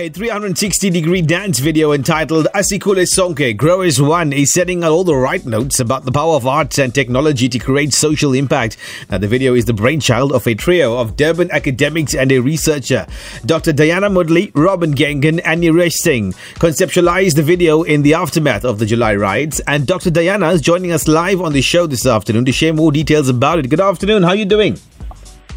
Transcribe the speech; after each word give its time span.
A 0.00 0.08
360 0.08 0.88
degree 0.88 1.20
dance 1.20 1.58
video 1.58 1.92
entitled 1.92 2.46
Asikhule 2.54 3.04
Sonke 3.04 3.54
Grow 3.54 3.82
as 3.82 4.00
One 4.00 4.32
is 4.32 4.50
setting 4.50 4.82
all 4.82 5.04
the 5.04 5.14
right 5.14 5.44
notes 5.44 5.78
about 5.78 6.06
the 6.06 6.10
power 6.10 6.36
of 6.36 6.46
arts 6.46 6.78
and 6.78 6.94
technology 6.94 7.50
to 7.50 7.58
create 7.58 7.92
social 7.92 8.32
impact. 8.32 8.78
Now, 9.10 9.18
the 9.18 9.28
video 9.28 9.54
is 9.54 9.66
the 9.66 9.74
brainchild 9.74 10.32
of 10.32 10.46
a 10.46 10.54
trio 10.54 10.96
of 10.96 11.16
Durban 11.16 11.50
academics 11.50 12.14
and 12.14 12.32
a 12.32 12.38
researcher. 12.38 13.06
Dr. 13.44 13.74
Dianna 13.74 14.10
Moodley, 14.10 14.50
Robin 14.54 14.94
Gengan, 14.94 15.42
and 15.44 15.62
Niresh 15.62 15.96
Singh 15.96 16.32
conceptualized 16.54 17.34
the 17.34 17.42
video 17.42 17.82
in 17.82 18.00
the 18.00 18.14
aftermath 18.14 18.64
of 18.64 18.78
the 18.78 18.86
July 18.86 19.14
riots. 19.14 19.60
And 19.66 19.86
Dr. 19.86 20.10
Dianna 20.10 20.54
is 20.54 20.62
joining 20.62 20.92
us 20.92 21.08
live 21.08 21.42
on 21.42 21.52
the 21.52 21.60
show 21.60 21.86
this 21.86 22.06
afternoon 22.06 22.46
to 22.46 22.52
share 22.52 22.72
more 22.72 22.90
details 22.90 23.28
about 23.28 23.58
it. 23.58 23.68
Good 23.68 23.80
afternoon. 23.80 24.22
How 24.22 24.30
are 24.30 24.34
you 24.34 24.46
doing? 24.46 24.78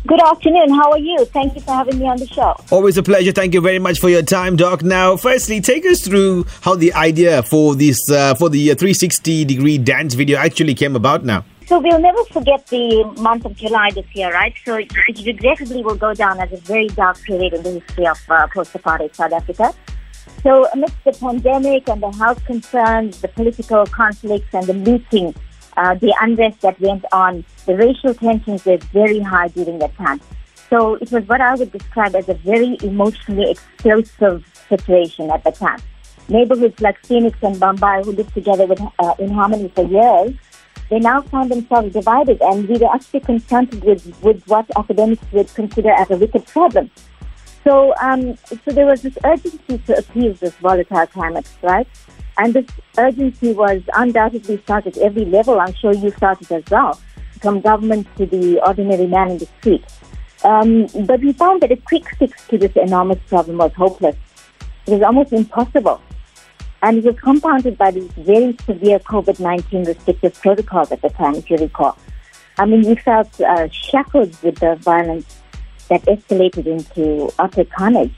Good 0.05 0.21
afternoon. 0.21 0.69
How 0.71 0.91
are 0.91 0.99
you? 0.99 1.23
Thank 1.23 1.55
you 1.55 1.61
for 1.61 1.71
having 1.71 1.97
me 1.97 2.05
on 2.07 2.17
the 2.17 2.27
show. 2.27 2.53
Always 2.71 2.97
a 2.97 3.03
pleasure. 3.03 3.31
Thank 3.31 3.53
you 3.53 3.61
very 3.61 3.79
much 3.79 4.01
for 4.01 4.09
your 4.09 4.21
time, 4.21 4.57
Doc. 4.57 4.83
Now, 4.83 5.15
firstly, 5.15 5.61
take 5.61 5.85
us 5.85 6.05
through 6.05 6.45
how 6.59 6.75
the 6.75 6.91
idea 6.91 7.41
for 7.41 7.73
this 7.73 8.11
uh, 8.11 8.35
for 8.35 8.49
the 8.49 8.65
360 8.67 9.45
degree 9.45 9.77
dance 9.77 10.13
video 10.13 10.39
actually 10.39 10.73
came 10.73 10.97
about. 10.97 11.23
Now. 11.23 11.45
So 11.67 11.79
we'll 11.79 12.01
never 12.01 12.21
forget 12.25 12.67
the 12.67 13.05
month 13.21 13.45
of 13.45 13.55
July 13.55 13.91
this 13.95 14.05
year, 14.13 14.33
right? 14.33 14.53
So 14.65 14.75
it 14.75 14.91
regrettably 15.25 15.83
will 15.83 15.95
go 15.95 16.13
down 16.13 16.37
as 16.41 16.51
a 16.51 16.57
very 16.57 16.87
dark 16.89 17.21
period 17.21 17.53
in 17.53 17.63
the 17.63 17.79
history 17.79 18.05
of 18.05 18.19
uh, 18.27 18.47
post-apartheid 18.53 19.15
South 19.15 19.31
Africa. 19.31 19.73
So 20.41 20.67
amidst 20.73 21.01
the 21.05 21.13
pandemic 21.13 21.87
and 21.87 22.03
the 22.03 22.11
health 22.11 22.43
concerns, 22.43 23.21
the 23.21 23.29
political 23.29 23.85
conflicts 23.85 24.53
and 24.53 24.67
the 24.67 24.73
looting 24.73 25.33
uh, 25.77 25.95
the 25.95 26.13
unrest 26.21 26.61
that 26.61 26.79
went 26.79 27.05
on, 27.11 27.43
the 27.65 27.75
racial 27.75 28.13
tensions 28.13 28.65
were 28.65 28.77
very 28.91 29.19
high 29.19 29.47
during 29.49 29.79
that 29.79 29.95
time. 29.95 30.19
So 30.69 30.95
it 30.95 31.11
was 31.11 31.27
what 31.27 31.41
I 31.41 31.55
would 31.55 31.71
describe 31.71 32.15
as 32.15 32.27
a 32.29 32.33
very 32.33 32.77
emotionally 32.81 33.51
explosive 33.51 34.45
situation 34.69 35.29
at 35.29 35.43
the 35.43 35.51
time. 35.51 35.79
Neighborhoods 36.29 36.79
like 36.79 36.97
Phoenix 37.05 37.37
and 37.41 37.59
Bombay, 37.59 38.01
who 38.03 38.13
lived 38.13 38.33
together 38.33 38.65
with, 38.65 38.81
uh, 38.99 39.13
in 39.19 39.29
harmony 39.29 39.71
for 39.75 39.83
years, 39.85 40.33
they 40.89 40.99
now 40.99 41.21
found 41.21 41.51
themselves 41.51 41.93
divided, 41.93 42.41
and 42.41 42.67
we 42.67 42.77
were 42.77 42.93
actually 42.93 43.19
confronted 43.19 43.83
with, 43.83 44.23
with 44.23 44.43
what 44.47 44.65
academics 44.75 45.23
would 45.31 45.53
consider 45.53 45.91
as 45.91 46.09
a 46.11 46.17
wicked 46.17 46.45
problem. 46.47 46.89
So, 47.63 47.93
um, 48.01 48.35
so 48.47 48.71
there 48.71 48.85
was 48.85 49.01
this 49.01 49.17
urgency 49.23 49.77
to 49.77 49.97
appease 49.97 50.39
this 50.39 50.53
volatile 50.55 51.07
climate, 51.07 51.47
right? 51.61 51.87
And 52.37 52.53
this 52.53 52.65
urgency 52.97 53.53
was 53.53 53.81
undoubtedly 53.95 54.57
felt 54.57 54.87
at 54.87 54.97
every 54.97 55.25
level. 55.25 55.59
I'm 55.59 55.73
sure 55.73 55.93
you 55.93 56.11
felt 56.11 56.41
it 56.41 56.51
as 56.51 56.63
well, 56.69 56.99
from 57.41 57.61
government 57.61 58.07
to 58.17 58.25
the 58.25 58.59
ordinary 58.65 59.07
man 59.07 59.31
in 59.31 59.37
the 59.37 59.47
street. 59.59 59.85
Um, 60.43 60.87
but 61.05 61.21
we 61.21 61.33
found 61.33 61.61
that 61.61 61.71
a 61.71 61.77
quick 61.77 62.03
fix 62.17 62.47
to 62.47 62.57
this 62.57 62.75
enormous 62.75 63.19
problem 63.27 63.57
was 63.57 63.73
hopeless. 63.73 64.15
It 64.87 64.91
was 64.91 65.01
almost 65.01 65.31
impossible. 65.31 66.01
And 66.81 66.97
it 66.97 67.05
was 67.05 67.17
compounded 67.19 67.77
by 67.77 67.91
these 67.91 68.11
very 68.17 68.57
severe 68.65 68.99
COVID 68.99 69.39
19 69.39 69.85
restrictive 69.85 70.33
protocols 70.41 70.91
at 70.91 71.01
the 71.01 71.09
time, 71.09 71.35
if 71.35 71.49
you 71.49 71.55
recall. 71.57 71.97
I 72.57 72.65
mean, 72.65 72.83
we 72.83 72.95
felt 72.95 73.39
uh, 73.39 73.69
shackled 73.69 74.37
with 74.43 74.59
the 74.59 74.75
violence 74.75 75.39
that 75.89 76.01
escalated 76.03 76.65
into 76.65 77.31
utter 77.39 77.63
carnage. 77.63 78.13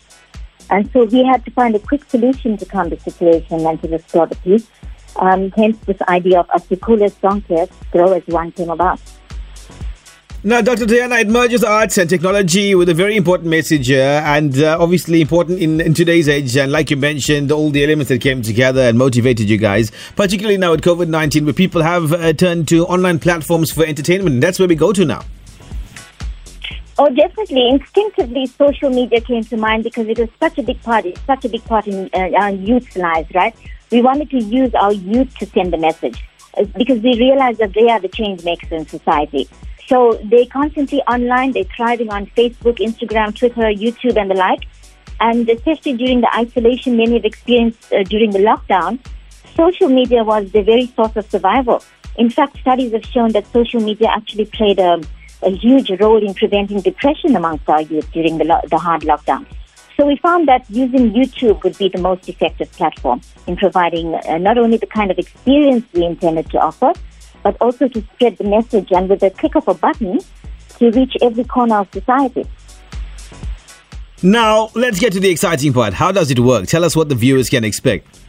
And 0.69 0.89
so 0.91 1.05
we 1.05 1.23
had 1.23 1.45
to 1.45 1.51
find 1.51 1.75
a 1.75 1.79
quick 1.79 2.03
solution 2.05 2.57
to 2.57 2.65
calm 2.65 2.89
the 2.89 2.99
situation 2.99 3.65
and 3.65 3.81
to 3.81 3.87
restore 3.87 4.27
the 4.27 4.35
peace. 4.37 4.67
Um, 5.17 5.51
hence, 5.51 5.77
this 5.85 6.01
idea 6.03 6.41
of 6.41 6.47
Asikhule 6.49 7.09
Sonke, 7.21 7.69
grow 7.91 8.13
as 8.13 8.25
one 8.27 8.51
came 8.51 8.69
about. 8.69 8.99
Now, 10.43 10.61
Dr. 10.61 10.85
Dianna, 10.85 11.21
it 11.21 11.27
merges 11.27 11.63
arts 11.63 11.97
and 11.97 12.07
technology 12.07 12.75
with 12.75 12.87
a 12.89 12.93
very 12.93 13.17
important 13.17 13.49
message 13.49 13.87
here, 13.87 14.21
and 14.23 14.55
uh, 14.59 14.77
obviously 14.79 15.19
important 15.19 15.59
in, 15.59 15.81
in, 15.81 15.95
today's 15.95 16.29
age. 16.29 16.55
And 16.55 16.71
like 16.71 16.91
you 16.91 16.97
mentioned, 16.97 17.51
all 17.51 17.71
the 17.71 17.83
elements 17.83 18.09
that 18.09 18.21
came 18.21 18.43
together 18.43 18.81
and 18.81 18.95
motivated 18.95 19.49
you 19.49 19.57
guys, 19.57 19.91
particularly 20.15 20.57
now 20.57 20.69
with 20.69 20.81
COVID 20.81 21.07
19, 21.07 21.45
where 21.45 21.53
people 21.53 21.81
have 21.81 22.13
uh, 22.13 22.31
turned 22.33 22.67
to 22.67 22.85
online 22.85 23.17
platforms 23.17 23.71
for 23.71 23.85
entertainment. 23.85 24.35
And 24.35 24.43
that's 24.43 24.59
where 24.59 24.67
we 24.67 24.75
go 24.75 24.93
to 24.93 25.03
now. 25.03 25.23
Oh, 26.97 27.09
definitely. 27.09 27.69
Instinctively, 27.69 28.45
social 28.45 28.89
media 28.89 29.19
came 29.19 29.43
to 29.43 29.57
mind 29.57 29.83
because 29.83 30.07
it 30.07 30.17
was 30.17 30.29
such 30.39 30.57
a 30.57 30.63
big 30.63 30.81
part, 30.81 31.05
such 31.25 31.43
a 31.43 31.49
big 31.49 31.63
part 31.65 31.87
in 31.87 32.09
uh, 32.13 32.29
our 32.39 32.51
youth's 32.51 32.95
lives, 32.95 33.29
right? 33.35 33.53
We 33.91 34.01
wanted 34.01 34.29
to 34.29 34.41
use 34.41 34.73
our 34.75 34.93
youth 34.93 35.37
to 35.39 35.45
send 35.45 35.73
the 35.73 35.77
message 35.77 36.23
uh, 36.57 36.63
because 36.77 37.01
we 37.01 37.19
realized 37.19 37.59
that 37.59 37.73
they 37.73 37.89
are 37.89 37.99
the 37.99 38.07
change 38.07 38.45
makers 38.45 38.71
in 38.71 38.87
society. 38.87 39.49
So 39.87 40.17
they're 40.23 40.45
constantly 40.45 41.01
online, 41.01 41.51
they're 41.51 41.65
thriving 41.75 42.11
on 42.11 42.27
Facebook, 42.27 42.77
Instagram, 42.77 43.35
Twitter, 43.37 43.63
YouTube, 43.63 44.15
and 44.15 44.31
the 44.31 44.35
like. 44.35 44.61
And 45.19 45.49
especially 45.49 45.97
during 45.97 46.21
the 46.21 46.33
isolation 46.33 46.95
many 46.95 47.15
have 47.15 47.25
experienced 47.25 47.91
uh, 47.91 48.03
during 48.03 48.31
the 48.31 48.39
lockdown, 48.39 48.99
social 49.53 49.89
media 49.89 50.23
was 50.23 50.49
the 50.53 50.61
very 50.61 50.87
source 50.87 51.15
of 51.17 51.29
survival. 51.29 51.83
In 52.15 52.29
fact, 52.29 52.57
studies 52.59 52.93
have 52.93 53.05
shown 53.05 53.33
that 53.33 53.45
social 53.47 53.81
media 53.81 54.07
actually 54.07 54.45
played 54.45 54.79
a 54.79 55.01
a 55.45 55.51
huge 55.51 55.91
role 55.99 56.25
in 56.25 56.33
preventing 56.33 56.81
depression 56.81 57.35
amongst 57.35 57.69
our 57.69 57.81
youth 57.81 58.11
during 58.11 58.37
the, 58.37 58.43
lo- 58.43 58.61
the 58.69 58.77
hard 58.77 59.01
lockdown. 59.01 59.45
So 59.95 60.05
we 60.05 60.17
found 60.17 60.47
that 60.47 60.69
using 60.69 61.11
YouTube 61.13 61.63
would 61.63 61.77
be 61.77 61.87
the 61.87 62.01
most 62.01 62.27
effective 62.27 62.71
platform 62.73 63.21
in 63.47 63.55
providing 63.55 64.15
uh, 64.15 64.37
not 64.37 64.57
only 64.57 64.77
the 64.77 64.87
kind 64.87 65.09
of 65.09 65.17
experience 65.17 65.85
we 65.93 66.03
intended 66.03 66.49
to 66.51 66.59
offer, 66.59 66.91
but 67.43 67.55
also 67.61 67.87
to 67.87 68.01
spread 68.13 68.37
the 68.37 68.43
message 68.43 68.91
and 68.91 69.07
with 69.07 69.23
a 69.23 69.29
click 69.29 69.55
of 69.55 69.67
a 69.67 69.73
button 69.73 70.19
to 70.79 70.91
reach 70.91 71.15
every 71.21 71.43
corner 71.45 71.79
of 71.79 71.87
society. 71.93 72.45
Now, 74.21 74.69
let's 74.73 74.99
get 74.99 75.13
to 75.13 75.19
the 75.19 75.29
exciting 75.29 75.71
part. 75.71 75.93
How 75.93 76.11
does 76.11 76.31
it 76.31 76.39
work? 76.39 76.67
Tell 76.67 76.83
us 76.83 76.95
what 76.95 77.07
the 77.07 77.15
viewers 77.15 77.49
can 77.49 77.63
expect. 77.63 78.19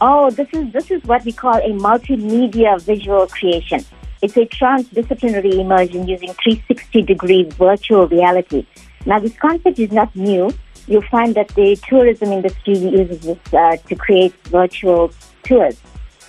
Oh, 0.00 0.30
this 0.30 0.48
is 0.52 0.72
this 0.72 0.90
is 0.90 1.02
what 1.04 1.24
we 1.24 1.32
call 1.32 1.54
a 1.54 1.70
multimedia 1.70 2.80
visual 2.82 3.26
creation. 3.28 3.84
It's 4.22 4.36
a 4.36 4.46
transdisciplinary 4.46 5.58
immersion 5.58 6.06
using 6.06 6.32
360 6.34 7.02
degree 7.02 7.42
virtual 7.42 8.06
reality. 8.06 8.64
Now, 9.04 9.18
this 9.18 9.36
concept 9.36 9.80
is 9.80 9.90
not 9.90 10.14
new. 10.14 10.54
You'll 10.86 11.02
find 11.10 11.34
that 11.34 11.48
the 11.48 11.74
tourism 11.88 12.30
industry 12.30 12.78
uses 12.78 13.18
this 13.18 13.52
uh, 13.52 13.78
to 13.88 13.96
create 13.96 14.32
virtual 14.46 15.10
tours. 15.42 15.76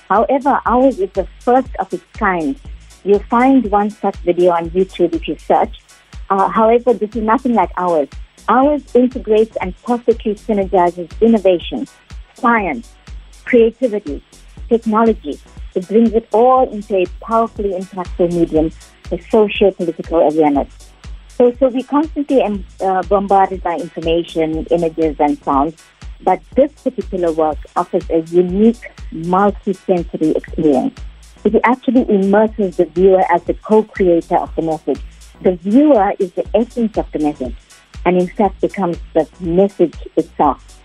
However, 0.10 0.60
ours 0.66 0.98
is 0.98 1.12
the 1.12 1.28
first 1.42 1.70
of 1.78 1.94
its 1.94 2.04
kind. 2.14 2.60
You'll 3.04 3.28
find 3.30 3.70
one 3.70 3.92
such 3.92 4.16
video 4.18 4.50
on 4.54 4.72
YouTube 4.72 5.14
if 5.14 5.28
you 5.28 5.38
search. 5.38 5.78
Uh, 6.32 6.50
however, 6.50 6.96
this 6.96 7.16
is 7.16 7.22
nothing 7.22 7.54
like 7.54 7.70
ours. 7.78 8.10
Ours 8.50 8.84
integrates 8.96 9.56
and 9.58 9.78
perfectly 9.84 10.34
synergizes 10.34 11.12
innovation, 11.22 11.86
science, 12.34 12.92
creativity, 13.46 14.24
technology, 14.68 15.40
it 15.76 15.88
brings 15.88 16.14
it 16.14 16.28
all 16.32 16.70
into 16.72 16.96
a 16.96 17.06
powerfully 17.22 17.72
impactful 17.72 18.34
medium, 18.34 18.72
a 19.12 19.22
socio-political 19.30 20.20
awareness. 20.20 20.92
So, 21.30 21.52
so 21.60 21.68
we 21.70 21.84
constantly 21.84 22.42
am 22.42 22.66
uh, 22.80 23.02
bombarded 23.04 23.64
by 23.64 23.76
information, 23.78 24.66
images, 24.68 25.16
and 25.20 25.38
sounds. 25.44 25.84
But 26.22 26.42
this 26.56 26.72
particular 26.72 27.32
work 27.32 27.58
offers 27.76 28.10
a 28.10 28.22
unique, 28.22 28.92
multi-sensory 29.12 30.32
experience. 30.32 31.00
It 31.44 31.60
actually 31.64 32.10
immerses 32.10 32.78
the 32.78 32.86
viewer 32.86 33.24
as 33.30 33.44
the 33.44 33.56
co-creator 33.56 34.38
of 34.38 34.56
the 34.56 34.62
message. 34.62 35.02
The 35.42 35.56
viewer 35.56 36.14
is 36.20 36.32
the 36.34 36.46
essence 36.56 36.98
of 36.98 37.12
the 37.12 37.20
message, 37.20 37.56
and 38.06 38.22
in 38.22 38.28
fact 38.28 38.62
becomes 38.62 38.98
the 39.14 39.28
message 39.42 39.96
itself. 40.16 40.82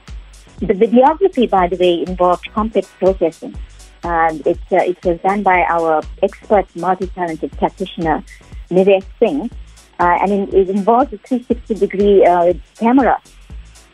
The 0.59 0.75
videography, 0.75 1.49
by 1.49 1.69
the 1.69 1.77
way, 1.77 2.03
involved 2.03 2.51
complex 2.53 2.89
processing. 2.99 3.55
Um, 4.05 4.43
it, 4.47 4.59
uh, 4.71 4.77
it 4.77 5.05
was 5.05 5.21
done 5.21 5.43
by 5.43 5.63
our 5.63 6.03
expert, 6.23 6.67
multi-talented 6.77 7.53
practitioner, 7.53 8.23
Niresh 8.71 9.05
Singh, 9.19 9.51
uh, 10.01 10.19
and 10.23 10.55
it, 10.55 10.71
involves 10.71 11.13
a 11.13 11.19
360 11.19 11.75
degree 11.75 12.25
uh, 12.25 12.53
camera. 12.79 13.21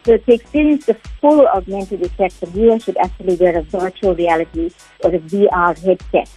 So 0.05 0.19
to 0.19 0.33
experience 0.33 0.87
the 0.87 0.95
full 1.21 1.47
augmented 1.49 2.03
effect, 2.03 2.41
the 2.41 2.47
viewer 2.47 2.79
should 2.79 2.99
actually 2.99 3.37
wear 3.37 3.57
a 3.57 3.63
virtual 3.63 4.15
reality 4.15 4.71
or 5.03 5.15
a 5.15 5.19
VR 5.19 5.79
headset. 5.79 6.31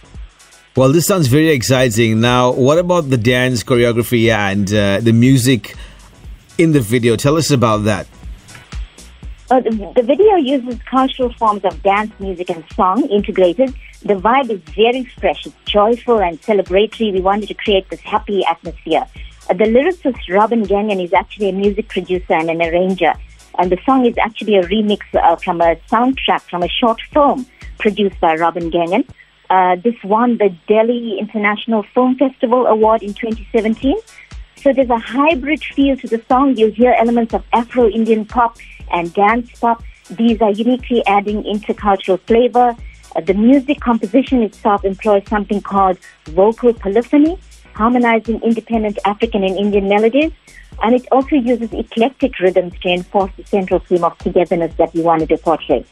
Well, 0.74 0.92
this 0.92 1.06
sounds 1.06 1.26
very 1.26 1.48
exciting. 1.48 2.20
Now, 2.20 2.52
what 2.52 2.78
about 2.78 3.10
the 3.10 3.18
dance 3.18 3.64
choreography 3.64 4.30
and 4.30 4.72
uh, 4.72 5.00
the 5.00 5.12
music 5.12 5.74
in 6.56 6.72
the 6.72 6.80
video? 6.80 7.16
Tell 7.16 7.36
us 7.36 7.50
about 7.50 7.84
that. 7.84 8.06
Uh, 9.50 9.60
the, 9.60 9.92
the, 9.96 10.02
video 10.02 10.36
uses 10.36 10.78
cultural 10.82 11.32
forms 11.32 11.64
of 11.64 11.82
dance, 11.82 12.12
music, 12.20 12.50
and 12.50 12.62
song 12.74 13.08
integrated. 13.08 13.74
The 14.02 14.12
vibe 14.12 14.50
is 14.50 14.60
very 14.74 15.04
fresh. 15.18 15.46
It's 15.46 15.56
joyful 15.64 16.20
and 16.20 16.38
celebratory. 16.42 17.14
We 17.14 17.22
wanted 17.22 17.46
to 17.48 17.54
create 17.54 17.88
this 17.88 18.00
happy 18.00 18.44
atmosphere. 18.44 19.06
Uh, 19.48 19.54
the 19.54 19.64
lyricist 19.64 20.20
Robin 20.28 20.64
Gengan 20.64 21.02
is 21.02 21.14
actually 21.14 21.48
a 21.48 21.52
music 21.52 21.88
producer 21.88 22.34
and 22.34 22.50
an 22.50 22.60
arranger. 22.60 23.14
And 23.58 23.72
the 23.72 23.78
song 23.86 24.04
is 24.04 24.18
actually 24.18 24.56
a 24.56 24.64
remix 24.64 25.00
uh, 25.14 25.36
from 25.36 25.62
a 25.62 25.76
soundtrack 25.90 26.42
from 26.42 26.62
a 26.62 26.68
short 26.68 27.00
film 27.14 27.46
produced 27.78 28.20
by 28.20 28.34
Robin 28.34 28.70
Gengan. 28.70 29.08
Uh, 29.48 29.76
this 29.76 29.94
won 30.04 30.36
the 30.36 30.54
Delhi 30.68 31.16
International 31.18 31.84
Film 31.94 32.16
Festival 32.16 32.66
Award 32.66 33.02
in 33.02 33.14
2017. 33.14 33.96
So 34.56 34.74
there's 34.74 34.90
a 34.90 34.98
hybrid 34.98 35.64
feel 35.64 35.96
to 35.96 36.06
the 36.06 36.22
song. 36.28 36.56
You'll 36.56 36.72
hear 36.72 36.92
elements 36.92 37.32
of 37.32 37.44
Afro-Indian 37.54 38.26
pop, 38.26 38.58
and 38.90 39.12
dance 39.14 39.50
pop. 39.58 39.82
These 40.10 40.40
are 40.40 40.50
uniquely 40.50 41.04
adding 41.06 41.42
intercultural 41.42 42.20
flavor. 42.20 42.76
Uh, 43.14 43.20
the 43.20 43.34
music 43.34 43.80
composition 43.80 44.42
itself 44.42 44.84
employs 44.84 45.22
something 45.28 45.60
called 45.60 45.98
vocal 46.26 46.72
polyphony, 46.72 47.38
harmonizing 47.74 48.40
independent 48.42 48.98
African 49.04 49.44
and 49.44 49.56
Indian 49.56 49.88
melodies. 49.88 50.32
And 50.82 50.94
it 50.94 51.06
also 51.10 51.36
uses 51.36 51.72
eclectic 51.72 52.38
rhythms 52.38 52.74
to 52.82 52.88
enforce 52.88 53.32
the 53.36 53.44
central 53.44 53.80
theme 53.80 54.04
of 54.04 54.16
togetherness 54.18 54.74
that 54.76 54.94
we 54.94 55.02
wanted 55.02 55.28
to 55.30 55.38
portray. 55.38 55.84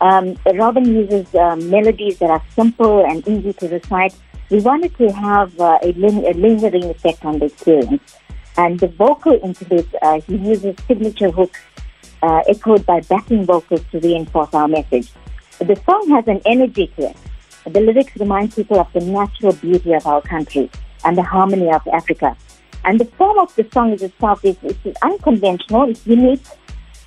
Um, 0.00 0.36
Robin 0.54 0.84
uses 0.84 1.34
um, 1.34 1.70
melodies 1.70 2.18
that 2.18 2.30
are 2.30 2.42
simple 2.54 3.04
and 3.04 3.26
easy 3.26 3.52
to 3.54 3.68
recite. 3.68 4.14
We 4.50 4.60
wanted 4.60 4.94
to 4.98 5.10
have 5.12 5.58
uh, 5.58 5.78
a, 5.82 5.92
ling- 5.92 6.26
a 6.26 6.32
lingering 6.32 6.84
effect 6.84 7.24
on 7.24 7.38
the 7.38 7.46
experience. 7.46 8.18
And 8.56 8.78
the 8.78 8.88
vocal 8.88 9.38
this, 9.38 9.86
uh, 10.02 10.20
he 10.20 10.36
uses 10.36 10.76
signature 10.86 11.30
hooks 11.30 11.58
uh, 12.22 12.42
echoed 12.48 12.84
by 12.86 13.00
backing 13.00 13.44
vocals 13.44 13.82
to 13.90 14.00
reinforce 14.00 14.52
our 14.54 14.68
message. 14.68 15.10
The 15.58 15.80
song 15.86 16.08
has 16.10 16.26
an 16.26 16.40
energy 16.46 16.88
to 16.96 17.10
it. 17.10 17.16
The 17.66 17.80
lyrics 17.80 18.16
remind 18.16 18.54
people 18.54 18.78
of 18.78 18.92
the 18.92 19.00
natural 19.00 19.52
beauty 19.54 19.92
of 19.94 20.06
our 20.06 20.20
country 20.20 20.70
and 21.04 21.16
the 21.16 21.22
harmony 21.22 21.70
of 21.70 21.86
Africa. 21.92 22.36
And 22.84 23.00
the 23.00 23.06
form 23.06 23.38
of 23.38 23.54
the 23.54 23.66
song 23.72 23.92
itself 23.92 24.44
is, 24.44 24.56
is 24.62 24.96
unconventional, 25.02 25.88
it's 25.88 26.06
unique. 26.06 26.44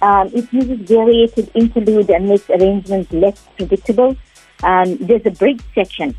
Um, 0.02 0.30
it 0.34 0.52
uses 0.52 0.80
variated 0.88 1.52
interlude 1.56 2.10
and 2.10 2.30
makes 2.30 2.50
arrangements 2.50 3.12
less 3.12 3.48
predictable. 3.58 4.16
Um, 4.64 4.98
there's 4.98 5.26
a 5.26 5.32
bridge 5.32 5.62
section 5.74 6.16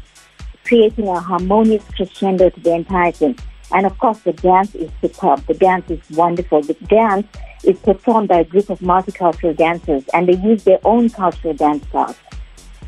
creating 0.65 1.09
a 1.09 1.19
harmonious 1.19 1.85
crescendo 1.97 2.51
to 2.51 2.61
the 2.61 2.75
entire 2.75 3.13
thing. 3.13 3.39
And 3.73 3.87
of 3.87 3.99
course, 3.99 4.21
the 4.21 4.33
dance 4.33 4.75
is 4.75 4.91
superb. 5.01 5.47
The 5.47 5.55
dance 5.55 5.91
is 5.91 6.01
wonderful. 6.11 6.63
The 6.63 6.75
dance 6.75 7.27
is 7.65 7.79
performed 7.81 8.29
by 8.29 8.41
a 8.41 8.45
group 8.45 8.71
of 8.71 8.81
multicultural 8.81 9.57
dancers, 9.57 10.05
and 10.15 10.29
they 10.29 10.37
use 10.37 10.65
their 10.65 10.79
own 10.85 11.11
cultural 11.11 11.55
dance 11.55 11.87
styles. 11.89 12.17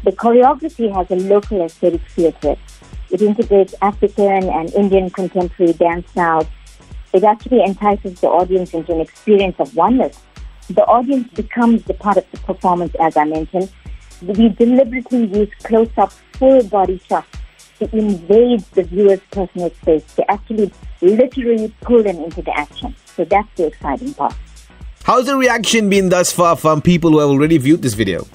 The 0.05 0.13
choreography 0.13 0.93
has 0.95 1.11
a 1.11 1.17
local 1.17 1.63
aesthetic 1.63 2.01
feel 2.09 2.33
to 2.33 2.53
it. 2.53 2.59
It 3.11 3.21
integrates 3.21 3.75
African 3.83 4.49
and 4.49 4.73
Indian 4.75 5.11
contemporary 5.11 5.75
dance 5.75 6.09
styles. 6.11 6.47
It 7.13 7.25
actually 7.25 7.63
entices 7.63 8.21
the 8.21 8.29
audience 8.29 8.73
into 8.73 8.93
an 8.95 9.01
experience 9.01 9.57
of 9.59 9.75
oneness. 9.77 10.19
The 10.69 10.85
audience 10.85 11.29
becomes 11.35 11.83
the 11.83 11.95
part 11.95 12.17
of 12.17 12.31
the 12.31 12.39
performance, 12.39 12.95
as 13.01 13.17
I 13.17 13.25
mentioned. 13.25 13.71
We 14.23 14.49
deliberately 14.51 15.27
use 15.27 15.51
close-up, 15.65 16.13
full-body 16.35 17.03
shots 17.09 17.40
to 17.81 17.97
invade 17.97 18.61
the 18.73 18.85
viewer's 18.85 19.21
personal 19.31 19.71
space, 19.83 20.05
to 20.15 20.31
actually 20.31 20.73
literally 21.01 21.75
pull 21.81 22.03
them 22.03 22.17
into 22.17 22.43
the 22.43 22.57
action. 22.57 22.95
So 23.17 23.25
that's 23.25 23.49
the 23.57 23.67
exciting 23.67 24.15
part. 24.15 24.35
How's 25.03 25.27
the 25.27 25.37
reaction 25.37 25.89
been 25.89 26.11
thus 26.11 26.31
far 26.31 26.57
from 26.57 26.83
people 26.83 27.11
who 27.11 27.19
have 27.19 27.31
already 27.31 27.59
viewed 27.59 27.83
this 27.83 27.95
video? 27.95 28.27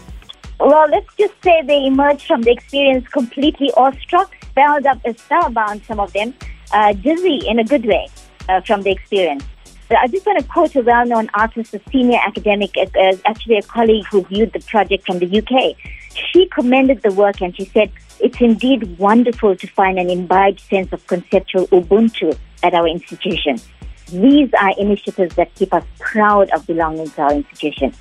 Well, 0.60 0.90
let's 0.90 1.14
just 1.16 1.34
say 1.44 1.62
they 1.64 1.86
emerged 1.86 2.26
from 2.26 2.42
the 2.42 2.52
experience 2.52 3.08
completely 3.10 3.72
awestruck, 3.78 4.34
spelled 4.42 4.86
up, 4.86 5.00
spellbound, 5.18 5.84
some 5.86 6.00
of 6.00 6.12
them, 6.14 6.34
uh, 6.74 6.94
dizzy 6.94 7.42
in 7.48 7.60
a 7.60 7.64
good 7.64 7.86
way 7.86 8.08
uh, 8.50 8.62
from 8.62 8.82
the 8.82 8.92
experience. 8.92 9.44
I 9.92 10.08
just 10.08 10.26
want 10.26 10.40
to 10.40 10.46
quote 10.46 10.76
a 10.76 10.82
well-known 10.82 11.30
artist, 11.36 11.74
a 11.76 11.82
senior 11.92 12.20
academic, 12.26 12.72
uh, 12.76 13.12
actually 13.26 13.58
a 13.58 13.62
colleague 13.62 14.06
who 14.10 14.24
viewed 14.24 14.52
the 14.54 14.60
project 14.62 15.06
from 15.06 15.20
the 15.20 15.28
UK. 15.28 15.78
She 16.16 16.48
commended 16.48 17.02
the 17.04 17.12
work 17.12 17.42
and 17.42 17.56
she 17.56 17.66
said, 17.66 17.92
it's 18.20 18.40
indeed 18.40 18.98
wonderful 18.98 19.56
to 19.56 19.68
find 19.68 20.00
an 20.00 20.10
imbibed 20.10 20.62
sense 20.62 20.92
of 20.94 21.06
conceptual 21.08 21.68
Ubuntu 21.68 22.38
at 22.64 22.74
our 22.74 22.88
institution. 22.88 23.60
These 24.08 24.50
are 24.60 24.72
initiatives 24.78 25.36
that 25.36 25.54
keep 25.56 25.74
us 25.74 25.84
proud 26.00 26.50
of 26.52 26.66
belonging 26.66 27.10
to 27.12 27.22
our 27.22 27.34
institution. 27.34 27.94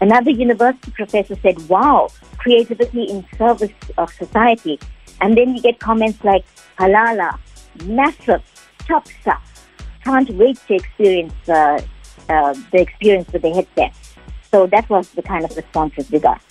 Another 0.00 0.30
university 0.30 0.90
professor 0.90 1.36
said, 1.42 1.56
wow, 1.68 2.08
creativity 2.36 3.04
in 3.04 3.24
service 3.38 3.72
of 3.96 4.12
society. 4.12 4.78
And 5.20 5.36
then 5.36 5.54
you 5.54 5.62
get 5.62 5.78
comments 5.78 6.22
like, 6.24 6.44
halala, 6.78 7.38
massive, 7.84 8.42
top 8.80 9.06
stuff. 9.20 9.68
Can't 10.04 10.28
wait 10.30 10.58
to 10.66 10.74
experience 10.74 11.48
uh, 11.48 11.80
uh, 12.28 12.54
the 12.72 12.80
experience 12.80 13.32
with 13.32 13.42
the 13.42 13.50
headset. 13.50 13.94
So 14.50 14.66
that 14.66 14.90
was 14.90 15.10
the 15.10 15.22
kind 15.22 15.44
of 15.44 15.56
responses 15.56 16.10
we 16.10 16.18
got. 16.18 16.42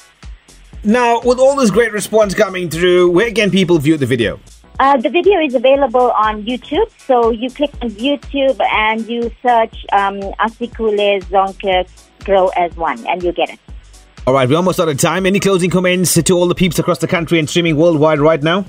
Now, 0.83 1.21
with 1.21 1.37
all 1.37 1.55
this 1.55 1.69
great 1.69 1.91
response 1.91 2.33
coming 2.33 2.67
through, 2.67 3.11
where 3.11 3.31
can 3.31 3.51
people 3.51 3.77
view 3.77 3.97
the 3.97 4.07
video? 4.07 4.39
Uh, 4.79 4.97
the 4.97 5.09
video 5.09 5.39
is 5.39 5.53
available 5.53 6.09
on 6.11 6.43
YouTube. 6.43 6.89
So 7.05 7.29
you 7.29 7.51
click 7.51 7.71
on 7.83 7.91
YouTube 7.91 8.59
and 8.59 9.07
you 9.07 9.29
search 9.43 9.85
um, 9.93 10.19
Asikhule 10.39 11.23
Sonke 11.25 11.87
Grow 12.25 12.47
as 12.57 12.75
One, 12.75 13.05
and 13.05 13.21
you 13.21 13.31
get 13.31 13.51
it. 13.51 13.59
All 14.25 14.33
right, 14.33 14.49
we're 14.49 14.55
almost 14.55 14.79
out 14.79 14.89
of 14.89 14.97
time. 14.97 15.27
Any 15.27 15.39
closing 15.39 15.69
comments 15.69 16.15
to 16.15 16.33
all 16.33 16.47
the 16.47 16.55
peeps 16.55 16.79
across 16.79 16.97
the 16.97 17.07
country 17.07 17.37
and 17.37 17.47
streaming 17.47 17.75
worldwide 17.75 18.19
right 18.19 18.41
now? 18.41 18.65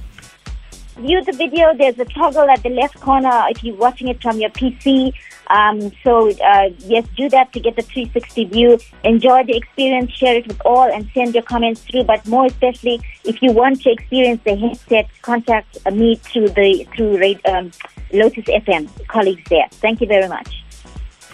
View 0.98 1.24
the 1.24 1.32
video. 1.32 1.74
There's 1.74 1.98
a 1.98 2.04
toggle 2.04 2.50
at 2.50 2.62
the 2.62 2.68
left 2.68 3.00
corner 3.00 3.44
if 3.48 3.64
you're 3.64 3.76
watching 3.76 4.08
it 4.08 4.20
from 4.20 4.38
your 4.38 4.50
PC. 4.50 5.14
Um, 5.48 5.92
so, 6.02 6.30
uh, 6.30 6.70
yes, 6.78 7.06
do 7.16 7.28
that 7.30 7.52
to 7.52 7.60
get 7.60 7.76
the 7.76 7.82
360 7.82 8.44
view. 8.46 8.78
Enjoy 9.04 9.42
the 9.44 9.56
experience, 9.56 10.12
share 10.12 10.36
it 10.36 10.46
with 10.46 10.60
all, 10.64 10.90
and 10.90 11.08
send 11.14 11.34
your 11.34 11.42
comments 11.42 11.82
through. 11.82 12.04
But 12.04 12.26
more 12.26 12.46
especially, 12.46 13.00
if 13.24 13.42
you 13.42 13.52
want 13.52 13.82
to 13.82 13.90
experience 13.90 14.40
the 14.44 14.56
headset, 14.56 15.08
contact 15.22 15.78
me 15.92 16.16
through 16.16 16.48
the 16.50 16.86
through 16.94 17.36
um, 17.52 17.70
Lotus 18.12 18.44
FM 18.44 18.88
colleagues 19.08 19.42
there. 19.48 19.68
Thank 19.70 20.00
you 20.00 20.06
very 20.06 20.28
much. 20.28 20.62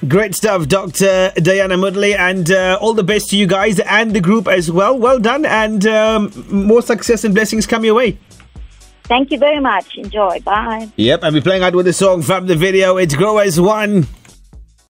Great 0.07 0.37
stuff, 0.37 0.69
Dr. 0.69 1.33
Dianna 1.37 1.77
Moodley, 1.77 2.17
and 2.17 2.53
uh, 2.53 2.79
all 2.81 2.95
the 2.95 3.03
best 3.03 3.31
to 3.31 3.37
you 3.37 3.49
guys 3.49 3.81
and 3.81 4.15
the 4.15 4.21
group 4.21 4.47
as 4.47 4.71
well. 4.71 4.97
Well 4.97 5.19
done, 5.19 5.45
and 5.45 5.85
um, 5.89 6.31
more 6.49 6.83
success 6.83 7.25
and 7.25 7.35
blessings 7.35 7.67
come 7.67 7.85
your 7.85 7.95
way. 7.95 8.17
Thank 9.09 9.31
you 9.31 9.39
very 9.39 9.61
much. 9.61 9.97
Enjoy. 9.97 10.41
Bye. 10.41 10.91
Yep, 10.97 11.25
I'll 11.25 11.33
be 11.33 11.41
playing 11.41 11.63
out 11.63 11.75
with 11.75 11.87
the 11.87 11.93
song 11.95 12.21
from 12.23 12.47
the 12.47 12.55
video. 12.55 12.99
It's 12.99 13.15
Grow 13.15 13.39
as 13.39 13.59
One. 13.59 14.07